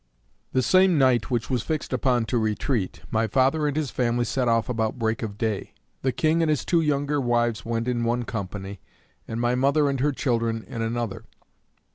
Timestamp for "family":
3.91-4.25